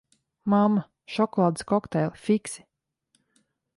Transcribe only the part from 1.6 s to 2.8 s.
kokteili, fiksi!